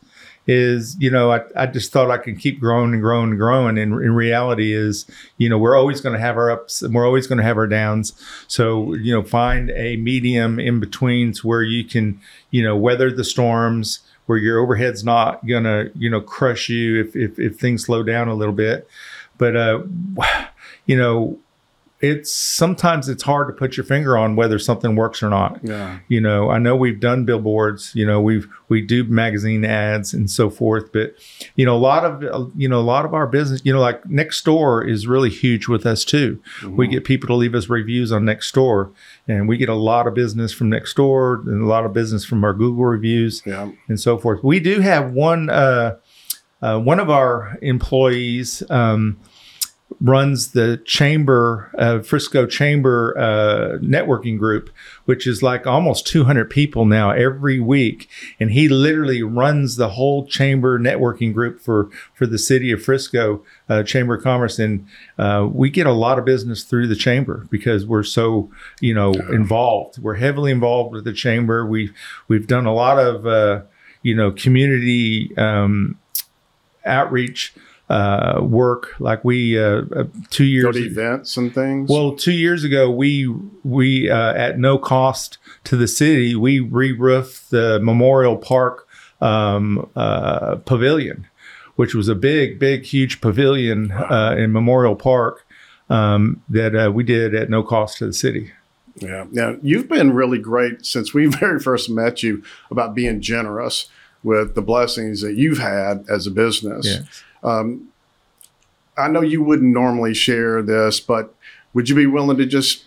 is 0.46 0.96
you 0.98 1.10
know 1.10 1.30
I, 1.30 1.42
I 1.56 1.66
just 1.66 1.92
thought 1.92 2.10
I 2.10 2.18
could 2.18 2.38
keep 2.38 2.58
growing 2.58 2.92
and 2.92 3.02
growing 3.02 3.30
and 3.30 3.38
growing. 3.38 3.78
And 3.78 3.92
in 4.02 4.14
reality 4.14 4.72
is 4.72 5.06
you 5.38 5.48
know 5.48 5.58
we're 5.58 5.76
always 5.76 6.00
going 6.00 6.14
to 6.14 6.20
have 6.20 6.36
our 6.36 6.50
ups 6.50 6.82
and 6.82 6.94
we're 6.94 7.06
always 7.06 7.26
going 7.26 7.38
to 7.38 7.44
have 7.44 7.56
our 7.56 7.66
downs. 7.66 8.12
So 8.48 8.94
you 8.94 9.12
know 9.14 9.22
find 9.22 9.70
a 9.70 9.96
medium 9.96 10.58
in 10.58 10.80
between 10.80 11.34
where 11.42 11.62
you 11.62 11.84
can 11.84 12.20
you 12.50 12.62
know 12.62 12.76
weather 12.76 13.10
the 13.10 13.24
storms 13.24 14.00
where 14.26 14.38
your 14.38 14.58
overhead's 14.60 15.04
not 15.04 15.46
going 15.46 15.64
to 15.64 15.90
you 15.94 16.10
know 16.10 16.20
crush 16.20 16.68
you 16.68 17.00
if, 17.00 17.14
if 17.14 17.38
if 17.38 17.58
things 17.58 17.84
slow 17.84 18.02
down 18.02 18.28
a 18.28 18.34
little 18.34 18.54
bit. 18.54 18.88
But 19.38 19.56
uh 19.56 19.82
you 20.86 20.96
know 20.96 21.38
it's 22.02 22.32
sometimes 22.32 23.08
it's 23.08 23.22
hard 23.22 23.46
to 23.46 23.52
put 23.52 23.76
your 23.76 23.84
finger 23.84 24.18
on 24.18 24.34
whether 24.34 24.58
something 24.58 24.96
works 24.96 25.22
or 25.22 25.30
not. 25.30 25.60
Yeah. 25.62 26.00
You 26.08 26.20
know, 26.20 26.50
I 26.50 26.58
know 26.58 26.74
we've 26.74 26.98
done 26.98 27.24
billboards, 27.24 27.92
you 27.94 28.04
know, 28.04 28.20
we've 28.20 28.48
we 28.68 28.80
do 28.80 29.04
magazine 29.04 29.64
ads 29.64 30.12
and 30.12 30.28
so 30.28 30.50
forth, 30.50 30.92
but 30.92 31.14
you 31.54 31.64
know, 31.64 31.76
a 31.76 31.78
lot 31.78 32.04
of 32.04 32.52
you 32.56 32.68
know, 32.68 32.80
a 32.80 32.82
lot 32.82 33.04
of 33.04 33.14
our 33.14 33.28
business, 33.28 33.62
you 33.64 33.72
know, 33.72 33.80
like 33.80 34.02
Nextdoor 34.02 34.88
is 34.88 35.06
really 35.06 35.30
huge 35.30 35.68
with 35.68 35.86
us 35.86 36.04
too. 36.04 36.42
Mm-hmm. 36.60 36.76
We 36.76 36.88
get 36.88 37.04
people 37.04 37.28
to 37.28 37.34
leave 37.34 37.54
us 37.54 37.68
reviews 37.68 38.10
on 38.10 38.24
Nextdoor 38.24 38.92
and 39.28 39.48
we 39.48 39.56
get 39.56 39.68
a 39.68 39.74
lot 39.74 40.08
of 40.08 40.14
business 40.14 40.52
from 40.52 40.70
Nextdoor 40.70 41.46
and 41.46 41.62
a 41.62 41.66
lot 41.66 41.86
of 41.86 41.92
business 41.92 42.24
from 42.24 42.42
our 42.42 42.52
Google 42.52 42.84
reviews 42.84 43.42
yeah. 43.46 43.70
and 43.86 44.00
so 44.00 44.18
forth. 44.18 44.42
We 44.42 44.58
do 44.58 44.80
have 44.80 45.12
one 45.12 45.48
uh, 45.50 45.98
uh, 46.60 46.80
one 46.80 46.98
of 46.98 47.10
our 47.10 47.58
employees 47.62 48.62
um, 48.70 49.20
runs 50.00 50.52
the 50.52 50.76
chamber 50.84 51.70
uh, 51.78 52.00
frisco 52.00 52.46
chamber 52.46 53.16
uh, 53.18 53.78
networking 53.78 54.38
group 54.38 54.70
which 55.04 55.26
is 55.26 55.42
like 55.42 55.66
almost 55.66 56.06
200 56.06 56.48
people 56.48 56.84
now 56.84 57.10
every 57.10 57.60
week. 57.60 58.08
And 58.38 58.52
he 58.52 58.68
literally 58.68 59.22
runs 59.22 59.76
the 59.76 59.90
whole 59.90 60.26
chamber 60.26 60.78
networking 60.78 61.32
group 61.32 61.60
for 61.60 61.90
for 62.14 62.26
the 62.26 62.38
city 62.38 62.72
of 62.72 62.82
frisco 62.82 63.42
uh, 63.68 63.82
chamber 63.82 64.14
of 64.14 64.22
commerce. 64.22 64.58
And 64.58 64.86
uh, 65.18 65.48
we 65.50 65.70
get 65.70 65.86
a 65.86 65.92
lot 65.92 66.18
of 66.18 66.24
business 66.24 66.64
through 66.64 66.86
the 66.86 66.96
chamber 66.96 67.46
because 67.50 67.86
we're 67.86 68.02
so 68.02 68.50
you 68.80 68.94
know 68.94 69.12
involved. 69.12 69.98
We're 69.98 70.14
heavily 70.14 70.52
involved 70.52 70.92
with 70.92 71.04
the 71.04 71.12
chamber. 71.12 71.66
We've 71.66 71.92
we've 72.28 72.46
done 72.46 72.66
a 72.66 72.74
lot 72.74 72.98
of 72.98 73.26
uh, 73.26 73.62
you 74.02 74.14
know 74.14 74.30
community 74.30 75.36
um, 75.36 75.98
outreach 76.84 77.54
uh, 77.88 78.40
work. 78.42 78.94
Like 78.98 79.24
we 79.24 79.58
uh, 79.58 79.82
uh, 79.94 80.04
two 80.30 80.44
years 80.44 80.76
events 80.76 81.36
and 81.36 81.54
things. 81.54 81.90
Well, 81.90 82.16
two 82.16 82.32
years 82.32 82.64
ago, 82.64 82.90
we 82.90 83.32
we 83.64 84.10
uh, 84.10 84.34
at 84.34 84.58
no 84.58 84.78
cost 84.78 85.38
to 85.64 85.76
the 85.76 85.88
city, 85.88 86.34
we 86.34 86.60
re-roofed 86.60 87.50
the 87.50 87.80
Memorial 87.80 88.36
Park 88.36 88.88
um, 89.20 89.88
uh, 89.94 90.56
pavilion, 90.56 91.26
which 91.76 91.94
was 91.94 92.08
a 92.08 92.14
big, 92.14 92.58
big, 92.58 92.84
huge 92.84 93.20
pavilion 93.20 93.92
uh, 93.92 94.34
in 94.36 94.52
Memorial 94.52 94.96
Park 94.96 95.46
um, 95.88 96.42
that 96.48 96.92
we 96.94 97.04
did 97.04 97.34
at 97.34 97.50
no 97.50 97.62
cost 97.62 97.98
to 97.98 98.06
the 98.06 98.12
city. 98.12 98.52
Yeah. 98.96 99.26
Now, 99.30 99.56
you've 99.62 99.88
been 99.88 100.12
really 100.12 100.38
great 100.38 100.84
since 100.84 101.14
we 101.14 101.26
very 101.40 101.60
first 101.60 101.90
met 101.90 102.22
you 102.22 102.42
about 102.70 102.94
being 102.94 103.20
generous 103.20 103.88
with 104.22 104.54
the 104.54 104.62
blessings 104.62 105.20
that 105.22 105.34
you've 105.34 105.58
had 105.58 106.04
as 106.08 106.26
a 106.26 106.30
business. 106.30 106.86
Yes. 106.86 107.24
Um, 107.42 107.88
I 108.96 109.08
know 109.08 109.22
you 109.22 109.42
wouldn't 109.42 109.72
normally 109.72 110.14
share 110.14 110.62
this, 110.62 111.00
but 111.00 111.34
would 111.72 111.88
you 111.88 111.94
be 111.94 112.06
willing 112.06 112.36
to 112.36 112.46
just 112.46 112.84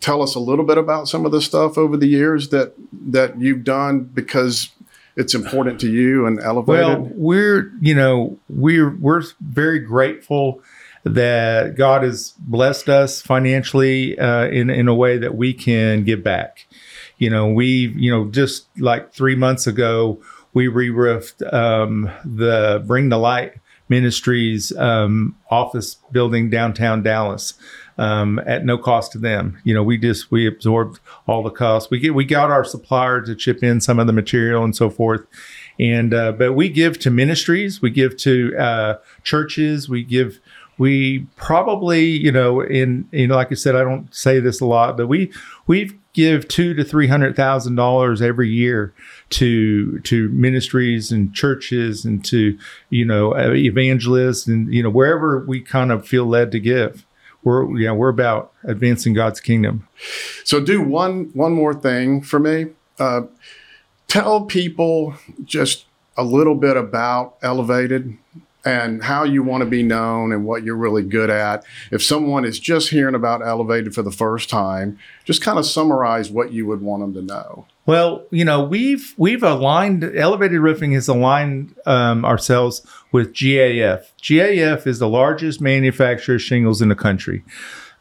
tell 0.00 0.22
us 0.22 0.34
a 0.34 0.40
little 0.40 0.64
bit 0.64 0.78
about 0.78 1.08
some 1.08 1.24
of 1.24 1.32
the 1.32 1.40
stuff 1.40 1.78
over 1.78 1.96
the 1.96 2.06
years 2.06 2.48
that 2.48 2.74
that 2.92 3.40
you've 3.40 3.64
done 3.64 4.04
because 4.04 4.70
it's 5.16 5.34
important 5.34 5.80
to 5.80 5.90
you 5.90 6.26
and 6.26 6.40
elevated? 6.40 6.84
Well, 6.84 7.10
we're 7.14 7.72
you 7.80 7.94
know 7.94 8.38
we're 8.48 8.96
we're 8.96 9.22
very 9.40 9.78
grateful 9.78 10.62
that 11.04 11.76
God 11.76 12.02
has 12.02 12.34
blessed 12.38 12.88
us 12.88 13.20
financially 13.20 14.18
uh, 14.18 14.46
in 14.46 14.70
in 14.70 14.88
a 14.88 14.94
way 14.94 15.18
that 15.18 15.36
we 15.36 15.52
can 15.52 16.04
give 16.04 16.24
back. 16.24 16.66
You 17.18 17.30
know, 17.30 17.48
we 17.48 17.94
you 17.96 18.10
know 18.10 18.26
just 18.30 18.66
like 18.78 19.12
three 19.12 19.36
months 19.36 19.66
ago 19.66 20.20
we 20.52 20.68
re-roofed 20.68 21.42
um, 21.52 22.10
the 22.24 22.82
Bring 22.86 23.08
the 23.08 23.18
Light 23.18 23.54
Ministries 23.88 24.74
um, 24.76 25.36
office 25.50 25.96
building 26.10 26.50
downtown 26.50 27.02
Dallas 27.02 27.54
um, 27.98 28.40
at 28.46 28.64
no 28.64 28.78
cost 28.78 29.12
to 29.12 29.18
them. 29.18 29.58
You 29.64 29.74
know, 29.74 29.82
we 29.82 29.98
just 29.98 30.30
we 30.30 30.46
absorbed 30.46 31.00
all 31.26 31.42
the 31.42 31.50
costs. 31.50 31.90
We 31.90 31.98
get 31.98 32.14
we 32.14 32.24
got 32.24 32.50
our 32.50 32.64
supplier 32.64 33.20
to 33.22 33.34
chip 33.34 33.62
in 33.62 33.80
some 33.80 33.98
of 33.98 34.06
the 34.06 34.12
material 34.12 34.64
and 34.64 34.74
so 34.74 34.90
forth. 34.90 35.26
And 35.78 36.14
uh, 36.14 36.32
but 36.32 36.52
we 36.52 36.68
give 36.68 36.98
to 37.00 37.10
ministries, 37.10 37.82
we 37.82 37.90
give 37.90 38.16
to 38.18 38.56
uh, 38.56 38.94
churches, 39.22 39.88
we 39.88 40.02
give 40.02 40.40
we 40.78 41.26
probably 41.36 42.04
you 42.04 42.32
know 42.32 42.60
in 42.60 43.08
you 43.12 43.26
know 43.26 43.36
like 43.36 43.52
I 43.52 43.54
said 43.54 43.76
I 43.76 43.84
don't 43.84 44.12
say 44.14 44.40
this 44.40 44.60
a 44.60 44.66
lot, 44.66 44.96
but 44.96 45.06
we 45.06 45.32
we 45.66 45.98
give 46.12 46.48
two 46.48 46.74
to 46.74 46.84
three 46.84 47.06
hundred 47.06 47.36
thousand 47.36 47.74
dollars 47.74 48.22
every 48.22 48.48
year 48.48 48.94
to 49.30 49.98
to 50.00 50.28
ministries 50.30 51.12
and 51.12 51.34
churches 51.34 52.04
and 52.04 52.24
to 52.26 52.58
you 52.90 53.04
know 53.04 53.34
evangelists 53.36 54.46
and 54.46 54.72
you 54.72 54.82
know 54.82 54.90
wherever 54.90 55.44
we 55.46 55.60
kind 55.60 55.92
of 55.92 56.06
feel 56.06 56.26
led 56.26 56.50
to 56.52 56.60
give. 56.60 57.04
We're 57.42 57.78
yeah 57.78 57.92
we're 57.92 58.08
about 58.08 58.52
advancing 58.62 59.12
god's 59.12 59.40
kingdom. 59.40 59.86
So 60.44 60.60
do 60.60 60.80
one 60.80 61.30
one 61.34 61.52
more 61.52 61.74
thing 61.74 62.22
for 62.22 62.38
me. 62.38 62.68
Uh, 62.98 63.22
tell 64.08 64.44
people 64.44 65.14
just 65.44 65.86
a 66.16 66.24
little 66.24 66.54
bit 66.54 66.76
about 66.76 67.36
elevated 67.42 68.16
and 68.64 69.02
how 69.02 69.24
you 69.24 69.42
want 69.42 69.62
to 69.62 69.68
be 69.68 69.82
known 69.82 70.32
and 70.32 70.44
what 70.44 70.64
you're 70.64 70.76
really 70.76 71.02
good 71.02 71.30
at. 71.30 71.64
If 71.90 72.02
someone 72.02 72.44
is 72.44 72.58
just 72.58 72.90
hearing 72.90 73.14
about 73.14 73.46
Elevated 73.46 73.94
for 73.94 74.02
the 74.02 74.10
first 74.10 74.48
time, 74.48 74.98
just 75.24 75.42
kind 75.42 75.58
of 75.58 75.66
summarize 75.66 76.30
what 76.30 76.52
you 76.52 76.66
would 76.66 76.80
want 76.80 77.02
them 77.02 77.14
to 77.14 77.22
know. 77.22 77.66
Well, 77.86 78.24
you 78.30 78.44
know, 78.44 78.64
we've 78.64 79.14
we've 79.18 79.42
aligned 79.42 80.04
Elevated 80.04 80.60
Roofing 80.60 80.92
has 80.92 81.08
aligned 81.08 81.74
um, 81.84 82.24
ourselves 82.24 82.86
with 83.12 83.34
GAF. 83.34 84.06
GAF 84.22 84.86
is 84.86 84.98
the 84.98 85.08
largest 85.08 85.60
manufacturer 85.60 86.36
of 86.36 86.42
shingles 86.42 86.80
in 86.80 86.88
the 86.88 86.94
country. 86.94 87.44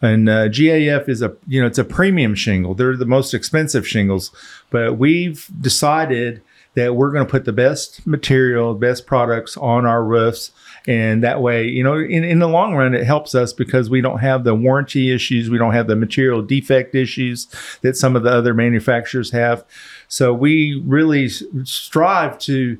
And 0.01 0.27
uh, 0.27 0.47
GAF 0.49 1.07
is 1.09 1.21
a 1.21 1.35
you 1.47 1.59
know 1.59 1.67
it's 1.67 1.77
a 1.77 1.83
premium 1.83 2.35
shingle. 2.35 2.73
They're 2.75 2.95
the 2.95 3.05
most 3.05 3.33
expensive 3.33 3.85
shingles, 3.85 4.31
but 4.69 4.97
we've 4.97 5.49
decided 5.59 6.41
that 6.75 6.95
we're 6.95 7.11
going 7.11 7.25
to 7.25 7.29
put 7.29 7.45
the 7.45 7.53
best 7.53 8.05
material, 8.07 8.73
best 8.73 9.05
products 9.05 9.57
on 9.57 9.85
our 9.85 10.03
roofs. 10.03 10.51
And 10.87 11.23
that 11.23 11.41
way, 11.41 11.67
you 11.67 11.83
know, 11.83 11.97
in, 11.97 12.23
in 12.23 12.39
the 12.39 12.47
long 12.47 12.75
run, 12.75 12.93
it 12.93 13.05
helps 13.05 13.35
us 13.35 13.53
because 13.53 13.89
we 13.89 14.01
don't 14.01 14.19
have 14.19 14.43
the 14.43 14.55
warranty 14.55 15.11
issues. 15.11 15.49
We 15.49 15.57
don't 15.57 15.73
have 15.73 15.87
the 15.87 15.95
material 15.95 16.41
defect 16.41 16.95
issues 16.95 17.47
that 17.81 17.95
some 17.95 18.15
of 18.15 18.23
the 18.23 18.31
other 18.31 18.53
manufacturers 18.53 19.31
have. 19.31 19.63
So 20.07 20.33
we 20.33 20.81
really 20.85 21.29
strive 21.29 22.37
to 22.39 22.77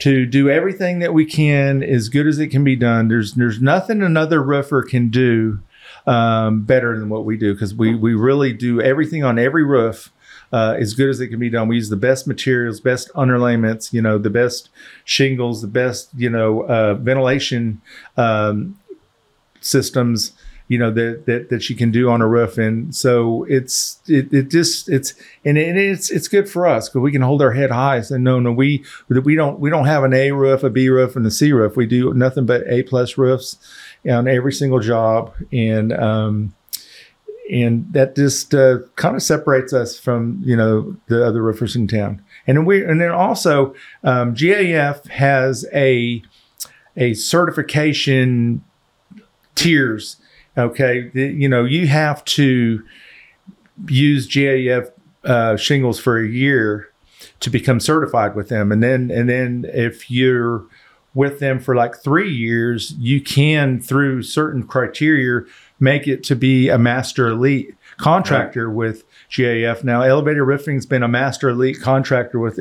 to 0.00 0.26
do 0.26 0.48
everything 0.48 1.00
that 1.00 1.12
we 1.12 1.24
can 1.24 1.82
as 1.82 2.08
good 2.08 2.26
as 2.26 2.38
it 2.38 2.48
can 2.48 2.62
be 2.62 2.76
done. 2.76 3.08
There's 3.08 3.34
there's 3.34 3.60
nothing 3.60 4.02
another 4.02 4.42
roofer 4.42 4.82
can 4.82 5.08
do 5.08 5.60
um, 6.06 6.62
better 6.62 6.98
than 6.98 7.08
what 7.08 7.24
we 7.24 7.36
do 7.36 7.52
because 7.52 7.74
we 7.74 7.94
we 7.94 8.14
really 8.14 8.52
do 8.52 8.80
everything 8.80 9.24
on 9.24 9.38
every 9.38 9.64
roof 9.64 10.12
uh, 10.52 10.76
as 10.78 10.94
good 10.94 11.08
as 11.08 11.20
it 11.20 11.28
can 11.28 11.38
be 11.38 11.50
done. 11.50 11.68
We 11.68 11.76
use 11.76 11.88
the 11.88 11.96
best 11.96 12.26
materials, 12.26 12.80
best 12.80 13.12
underlayments, 13.14 13.92
you 13.92 14.02
know, 14.02 14.18
the 14.18 14.30
best 14.30 14.70
shingles, 15.04 15.62
the 15.62 15.68
best 15.68 16.10
you 16.16 16.30
know 16.30 16.62
uh, 16.62 16.94
ventilation 16.94 17.80
um, 18.16 18.78
systems 19.60 20.32
you 20.68 20.78
know 20.78 20.90
that 20.90 21.24
that 21.26 21.48
that 21.48 21.68
you 21.68 21.74
can 21.76 21.90
do 21.90 22.10
on 22.10 22.20
a 22.20 22.28
roof. 22.28 22.58
And 22.58 22.94
so 22.94 23.44
it's 23.44 24.00
it, 24.06 24.32
it 24.32 24.50
just 24.50 24.88
it's 24.88 25.14
and 25.44 25.58
it, 25.58 25.76
it's 25.76 26.10
it's 26.10 26.28
good 26.28 26.48
for 26.48 26.66
us 26.66 26.88
because 26.88 27.00
we 27.00 27.10
can 27.10 27.22
hold 27.22 27.42
our 27.42 27.52
head 27.52 27.70
high 27.70 27.96
and 27.96 28.06
say, 28.06 28.18
no 28.18 28.38
no 28.38 28.52
we 28.52 28.84
we 29.08 29.34
don't 29.34 29.58
we 29.58 29.70
don't 29.70 29.86
have 29.86 30.04
an 30.04 30.12
a 30.12 30.30
roof 30.32 30.62
a 30.62 30.70
b 30.70 30.88
roof 30.88 31.16
and 31.16 31.26
a 31.26 31.30
c 31.30 31.52
roof. 31.52 31.76
We 31.76 31.86
do 31.86 32.12
nothing 32.14 32.46
but 32.46 32.62
a 32.68 32.82
plus 32.82 33.18
roofs 33.18 33.56
on 34.08 34.28
every 34.28 34.52
single 34.52 34.80
job. 34.80 35.34
And 35.52 35.92
um 35.92 36.54
and 37.50 37.90
that 37.92 38.14
just 38.14 38.54
uh, 38.54 38.78
kind 38.96 39.16
of 39.16 39.22
separates 39.22 39.72
us 39.72 39.98
from 39.98 40.40
you 40.44 40.56
know 40.56 40.96
the 41.06 41.24
other 41.24 41.42
roofers 41.42 41.76
in 41.76 41.88
town. 41.88 42.22
And 42.46 42.66
we 42.66 42.84
and 42.84 43.00
then 43.00 43.10
also 43.10 43.74
um, 44.04 44.34
GAF 44.34 45.06
has 45.08 45.66
a 45.72 46.22
a 46.96 47.14
certification 47.14 48.64
tiers 49.54 50.16
Okay, 50.58 51.08
you 51.14 51.48
know 51.48 51.64
you 51.64 51.86
have 51.86 52.24
to 52.24 52.84
use 53.86 54.28
GAF 54.28 54.90
uh, 55.24 55.56
shingles 55.56 56.00
for 56.00 56.18
a 56.18 56.26
year 56.26 56.90
to 57.40 57.48
become 57.48 57.78
certified 57.78 58.34
with 58.34 58.48
them, 58.48 58.72
and 58.72 58.82
then 58.82 59.08
and 59.12 59.28
then 59.28 59.66
if 59.72 60.10
you're 60.10 60.66
with 61.14 61.40
them 61.40 61.58
for 61.58 61.74
like 61.74 61.96
three 61.96 62.30
years, 62.30 62.92
you 62.98 63.20
can 63.20 63.80
through 63.80 64.22
certain 64.22 64.66
criteria 64.66 65.42
make 65.80 66.06
it 66.06 66.22
to 66.24 66.36
be 66.36 66.68
a 66.68 66.78
master 66.78 67.28
elite 67.28 67.74
contractor 67.96 68.68
right. 68.68 68.76
with 68.76 69.04
GAF. 69.30 69.82
Now, 69.84 70.02
Elevated 70.02 70.42
Roofing's 70.42 70.86
been 70.86 71.02
a 71.02 71.08
master 71.08 71.48
elite 71.48 71.80
contractor 71.80 72.38
with 72.38 72.58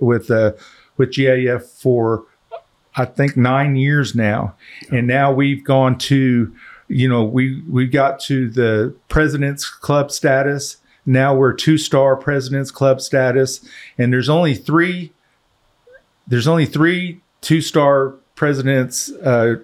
with 0.00 0.30
uh, 0.30 0.52
with 0.96 1.10
GAF 1.10 1.62
for 1.62 2.24
I 2.96 3.04
think 3.04 3.36
nine 3.36 3.76
years 3.76 4.14
now, 4.14 4.54
and 4.90 5.06
now 5.06 5.32
we've 5.32 5.64
gone 5.64 5.96
to 5.98 6.52
you 6.90 7.08
know, 7.08 7.22
we 7.22 7.62
we 7.70 7.86
got 7.86 8.18
to 8.20 8.50
the 8.50 8.94
President's 9.08 9.70
Club 9.70 10.10
status. 10.10 10.78
Now 11.06 11.34
we're 11.34 11.52
two 11.52 11.78
star 11.78 12.16
President's 12.16 12.72
Club 12.72 13.00
status, 13.00 13.66
and 13.96 14.12
there's 14.12 14.28
only 14.28 14.54
three. 14.54 15.12
There's 16.26 16.48
only 16.48 16.66
three 16.66 17.20
two 17.40 17.60
star 17.60 18.16
Presidents 18.36 19.10
uh, 19.10 19.56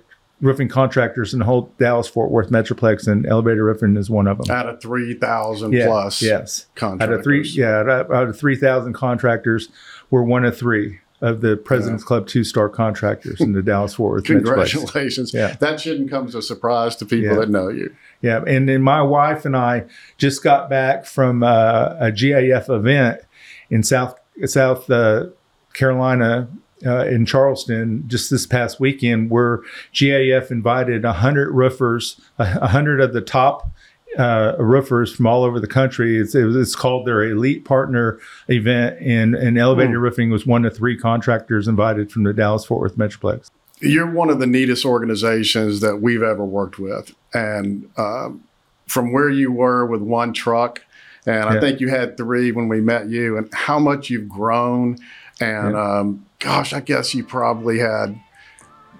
roofing 0.42 0.68
contractors 0.68 1.32
in 1.32 1.38
the 1.38 1.46
whole 1.46 1.72
Dallas 1.78 2.06
Fort 2.06 2.30
Worth 2.30 2.50
Metroplex, 2.50 3.08
and 3.08 3.24
Elevated 3.26 3.62
Roofing 3.62 3.96
is 3.96 4.10
one 4.10 4.26
of 4.26 4.36
them. 4.36 4.54
Out 4.54 4.68
of 4.68 4.82
three 4.82 5.14
thousand 5.14 5.72
yeah, 5.72 5.86
plus, 5.86 6.20
yes, 6.20 6.66
contractors. 6.74 7.14
Out 7.14 7.18
of 7.18 7.24
three, 7.24 7.42
yeah, 7.48 7.80
out 7.80 8.28
of 8.28 8.38
three 8.38 8.56
thousand 8.56 8.92
contractors, 8.92 9.70
we're 10.10 10.22
one 10.22 10.44
of 10.44 10.54
three 10.54 11.00
of 11.22 11.40
the 11.40 11.56
President's 11.56 12.04
yeah. 12.04 12.08
Club 12.08 12.26
two 12.26 12.44
star 12.44 12.68
contractors 12.68 13.40
in 13.40 13.52
the 13.52 13.62
Dallas 13.62 13.94
Fort 13.94 14.12
Worth. 14.12 14.24
Congratulations! 14.24 15.32
Yeah. 15.32 15.56
That 15.58 15.80
shouldn't 15.80 16.10
come 16.10 16.26
as 16.26 16.34
a 16.34 16.42
surprise 16.42 16.96
to 16.96 17.06
people 17.06 17.30
yeah. 17.30 17.40
that 17.40 17.48
know 17.48 17.68
you. 17.68 17.94
Yeah, 18.20 18.42
and 18.46 18.68
then 18.68 18.82
my 18.82 19.00
wife 19.00 19.46
and 19.46 19.56
I 19.56 19.86
just 20.18 20.42
got 20.42 20.68
back 20.68 21.06
from 21.06 21.42
uh, 21.42 21.94
a 21.98 22.12
GAF 22.12 22.68
event 22.68 23.22
in 23.70 23.82
South 23.82 24.20
South 24.44 24.90
uh, 24.90 25.28
Carolina 25.72 26.48
uh, 26.84 27.06
in 27.06 27.24
Charleston 27.24 28.04
just 28.06 28.30
this 28.30 28.46
past 28.46 28.80
weekend, 28.80 29.30
where 29.30 29.60
GAF 29.94 30.50
invited 30.50 31.04
hundred 31.04 31.52
roofers, 31.52 32.20
hundred 32.38 33.00
of 33.00 33.12
the 33.12 33.20
top 33.20 33.70
uh, 34.18 34.54
roofers 34.58 35.14
from 35.14 35.26
all 35.26 35.44
over 35.44 35.60
the 35.60 35.66
country. 35.66 36.18
It's, 36.18 36.34
it 36.34 36.44
was, 36.44 36.56
it's 36.56 36.74
called 36.74 37.06
their 37.06 37.22
elite 37.22 37.64
partner 37.64 38.18
event, 38.48 39.00
and, 39.00 39.34
and 39.34 39.58
Elevated 39.58 39.94
mm. 39.94 40.00
Roofing 40.00 40.30
was 40.30 40.46
one 40.46 40.64
of 40.64 40.76
three 40.76 40.96
contractors 40.96 41.68
invited 41.68 42.10
from 42.10 42.24
the 42.24 42.32
Dallas 42.32 42.64
Fort 42.64 42.80
Worth 42.80 42.96
Metroplex. 42.96 43.50
You're 43.80 44.10
one 44.10 44.30
of 44.30 44.38
the 44.38 44.46
neatest 44.46 44.86
organizations 44.86 45.80
that 45.80 45.96
we've 46.00 46.22
ever 46.22 46.44
worked 46.44 46.78
with, 46.78 47.14
and 47.34 47.90
um, 47.98 48.42
from 48.86 49.12
where 49.12 49.28
you 49.28 49.52
were 49.52 49.84
with 49.84 50.00
one 50.00 50.32
truck, 50.32 50.82
and 51.26 51.44
yeah. 51.44 51.48
I 51.48 51.60
think 51.60 51.80
you 51.80 51.88
had 51.88 52.16
three 52.16 52.52
when 52.52 52.68
we 52.68 52.80
met 52.80 53.08
you, 53.08 53.36
and 53.36 53.52
how 53.52 53.78
much 53.78 54.08
you've 54.08 54.28
grown, 54.28 54.96
and 55.40 55.72
yeah. 55.74 55.98
um, 55.98 56.25
gosh, 56.38 56.72
I 56.72 56.80
guess 56.80 57.14
you 57.14 57.24
probably 57.24 57.78
had 57.78 58.20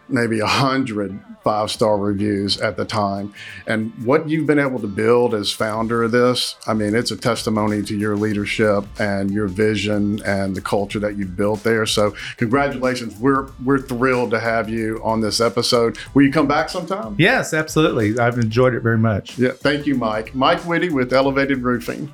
maybe 0.08 0.40
a 0.40 0.46
hundred 0.46 1.20
five 1.42 1.70
star 1.70 1.96
reviews 1.96 2.60
at 2.60 2.76
the 2.76 2.84
time. 2.84 3.32
And 3.68 3.92
what 4.04 4.28
you've 4.28 4.46
been 4.46 4.58
able 4.58 4.80
to 4.80 4.88
build 4.88 5.32
as 5.32 5.52
founder 5.52 6.02
of 6.02 6.10
this, 6.10 6.56
I 6.66 6.74
mean, 6.74 6.94
it's 6.96 7.12
a 7.12 7.16
testimony 7.16 7.82
to 7.82 7.96
your 7.96 8.16
leadership 8.16 8.84
and 8.98 9.30
your 9.30 9.46
vision 9.46 10.20
and 10.24 10.56
the 10.56 10.60
culture 10.60 10.98
that 10.98 11.16
you've 11.16 11.36
built 11.36 11.62
there. 11.62 11.86
So 11.86 12.14
congratulations. 12.36 13.16
We're 13.20 13.48
we're 13.64 13.78
thrilled 13.78 14.32
to 14.32 14.40
have 14.40 14.68
you 14.68 15.00
on 15.04 15.20
this 15.20 15.40
episode. 15.40 15.98
Will 16.14 16.22
you 16.22 16.32
come 16.32 16.48
back 16.48 16.68
sometime? 16.68 17.14
Yes, 17.16 17.54
absolutely. 17.54 18.18
I've 18.18 18.38
enjoyed 18.38 18.74
it 18.74 18.80
very 18.80 18.98
much. 18.98 19.38
Yeah. 19.38 19.52
Thank 19.52 19.86
you, 19.86 19.94
Mike. 19.94 20.34
Mike 20.34 20.66
Witte 20.66 20.92
with 20.92 21.12
Elevated 21.12 21.58
Roofing. 21.58 22.12